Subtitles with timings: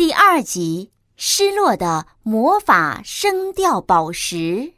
[0.00, 4.72] 第二集：失落的魔法声调宝石。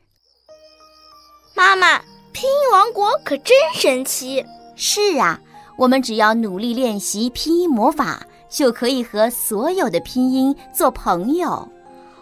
[1.55, 2.01] 妈妈，
[2.33, 4.45] 拼音王国可真神奇！
[4.75, 5.41] 是啊，
[5.79, 11.51] 我们只要努力练习拼音魔法，就可以和所有的拼音做朋友。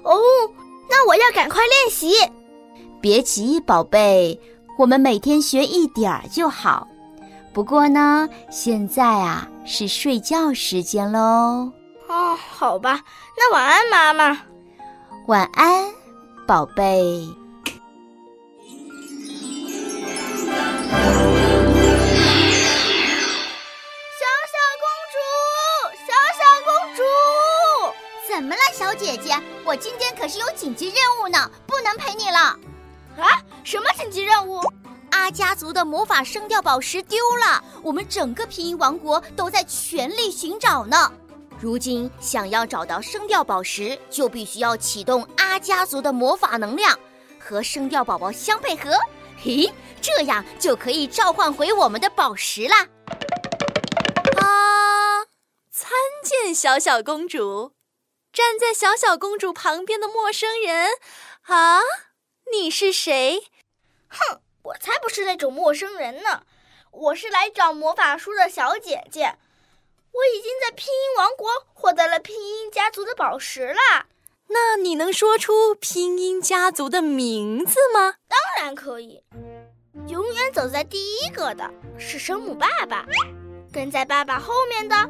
[0.03, 0.21] 哦，
[0.91, 2.13] 那我要赶快练习。
[3.01, 4.39] 别急，宝贝，
[4.77, 6.87] 我们每天学一点儿就好。
[7.55, 11.73] 不过呢，现在啊是睡觉时间喽。
[12.11, 13.05] 哦，好吧，
[13.37, 14.43] 那晚安，妈妈。
[15.29, 15.95] 晚安，
[16.45, 17.25] 宝贝。
[24.19, 25.17] 小小公主，
[26.05, 27.03] 小小公主，
[28.29, 29.41] 怎么了，小姐姐？
[29.65, 32.39] 我今天可是有紧急任务呢，不能陪你了。
[33.21, 33.41] 啊？
[33.63, 34.61] 什么紧急任务？
[35.13, 41.13] 阿家族的魔法声调宝石丢了，我们整个拼音王国都在全力寻找呢。
[41.61, 46.99] 如今想要找到声调宝石，就必须要启动阿家族的魔法能量，
[47.39, 48.93] 和声调宝宝相配合。
[49.37, 52.89] 嘿，这样就可以召唤回我们的宝石啦！
[54.39, 55.29] 啊！
[55.71, 55.91] 参
[56.25, 57.73] 见小小公主。
[58.33, 60.89] 站在小小公主旁边的陌生人，
[61.43, 61.81] 啊，
[62.51, 63.49] 你是谁？
[64.09, 66.45] 哼，我才不是那种陌生人呢！
[66.91, 69.37] 我是来找魔法书的小姐姐。
[70.13, 74.07] 我已经在拼音王国获得了拼音家族的宝石啦！
[74.49, 78.17] 那你能说出拼音家族的名字吗？
[78.29, 79.23] 当然可以。
[80.09, 83.07] 永远走在第一个的是声母爸爸，
[83.73, 85.09] 跟在爸爸后面的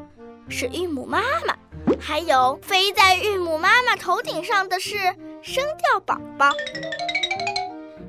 [0.51, 1.57] 是韵母妈妈，
[1.99, 4.99] 还有飞在韵母妈妈头顶上的是
[5.43, 6.51] 声调宝宝。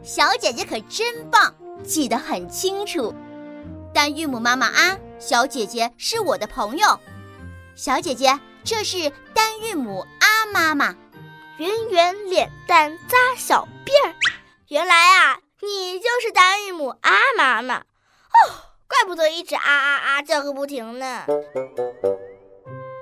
[0.04, 3.14] 小姐姐可真棒，记得很清楚。
[3.94, 4.98] 但韵母妈妈啊。
[5.22, 7.00] 小姐姐是我的朋友，
[7.76, 10.96] 小姐姐，这是单韵母啊妈妈，
[11.58, 14.16] 圆圆脸蛋扎小辫儿，
[14.70, 18.50] 原来啊，你就是单韵母啊妈妈，哦，
[18.88, 21.24] 怪不得一直啊啊啊叫个不停呢。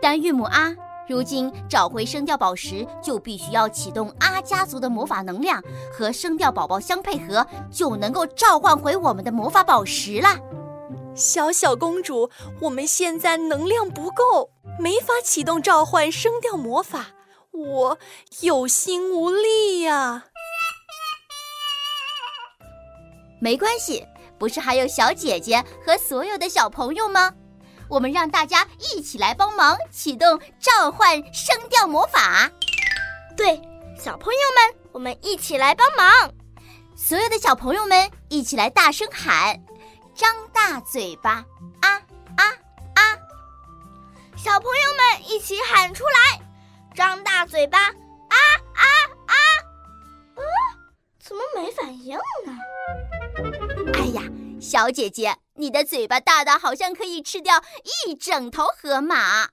[0.01, 0.75] 单韵母啊，
[1.07, 10.37] 如今找回声调宝石，就必须要启动阿家族的魔法能量，和声调宝宝相配合，就能够召唤回我们的魔法宝石啦。
[11.19, 12.31] 小小公主，
[12.61, 14.49] 我们现在能量不够，
[14.79, 17.07] 没法启动召唤声调魔法，
[17.51, 17.99] 我
[18.39, 20.23] 有心无力呀。
[23.41, 24.05] 没关系，
[24.37, 27.33] 不是还有小姐姐和所有的小朋友吗？
[27.89, 32.49] 我们让大家一起来帮忙启动召唤声调魔法。
[33.35, 33.61] 对，
[33.97, 36.31] 小朋友们，我们一起来帮忙。
[36.95, 39.59] 所有的小朋友们一起来大声喊。
[40.19, 41.45] 张大嘴巴，
[41.79, 41.89] 啊
[42.35, 42.43] 啊
[42.93, 43.01] 啊！
[44.35, 46.41] 小朋友们一起喊出来！
[46.93, 48.35] 张大嘴巴，啊
[48.73, 48.83] 啊
[49.27, 49.33] 啊！
[50.35, 50.43] 啊，
[51.23, 52.53] 怎么没反应呢？
[53.93, 54.21] 哎呀，
[54.59, 57.63] 小姐姐，你的嘴巴大到好像可以吃掉
[58.05, 59.47] 一整头河马。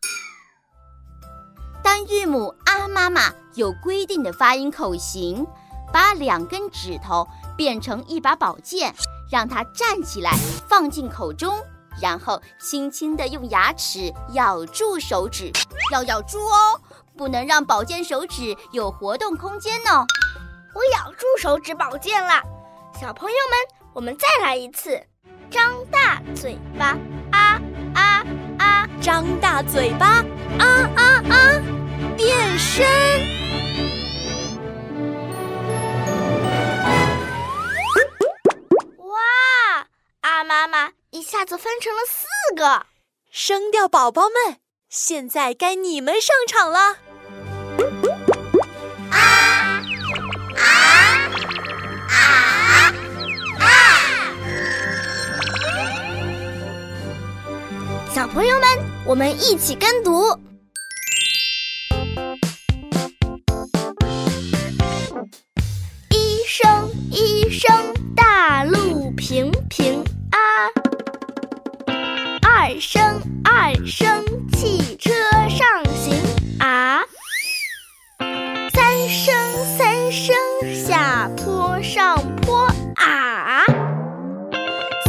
[1.81, 5.47] 当韵母啊妈妈有规定的发音口型，
[5.92, 7.26] 把两根指头
[7.56, 8.94] 变成一把宝剑。
[9.28, 10.32] 让它站起来，
[10.69, 11.58] 放进口中，
[12.00, 15.50] 然后轻轻地用牙齿咬住手指，
[15.92, 16.80] 要咬住哦，
[17.16, 19.91] 不能让宝剑手指有活动空间呢。
[20.72, 22.41] 我咬住手指宝剑了，
[23.00, 25.03] 小朋友们，我们再来一次，
[25.50, 26.97] 张大嘴巴，
[27.32, 27.60] 啊
[27.94, 28.24] 啊
[28.58, 28.88] 啊！
[29.03, 30.22] 张大嘴巴，
[30.60, 30.64] 啊
[30.94, 31.62] 啊啊！
[32.16, 33.45] 变身。
[41.76, 42.25] 分成了四
[42.56, 42.87] 个
[43.31, 44.56] 生掉宝宝们，
[44.88, 46.78] 现在该你们上场了！
[49.10, 49.19] 啊
[50.56, 50.65] 啊
[52.09, 52.94] 啊
[53.60, 53.69] 啊！
[58.10, 58.66] 小朋友们，
[59.04, 60.34] 我们一起跟读：
[73.78, 75.10] 二声，汽车
[75.50, 76.18] 上行
[76.60, 77.02] 啊！
[78.72, 79.34] 三声
[79.76, 80.34] 三声，
[80.74, 83.62] 下坡上坡啊！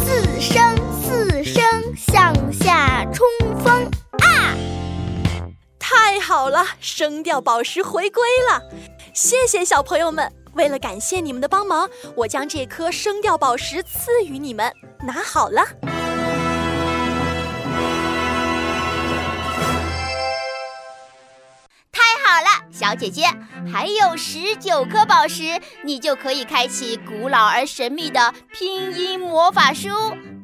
[0.04, 1.64] 四声四声，
[1.96, 3.26] 向下冲
[3.64, 3.84] 锋
[4.18, 4.54] 啊！
[5.78, 8.62] 太好了，声调宝石回归了！
[9.14, 14.70] 谢谢小朋友们，为了感谢你们的帮忙，我将这颗声调宝石赐予你们，
[15.00, 15.64] 拿好了。
[22.88, 23.24] 小姐姐，
[23.70, 29.90] 还有十九颗宝石，你就可以开启古老而神秘的拼音魔法书。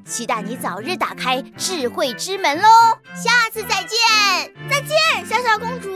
[0.04, 2.68] 期待你早日打开智慧之门喽！
[3.14, 5.88] 下次再见，再见，小小公主。